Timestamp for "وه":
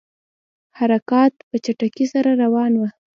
2.79-2.89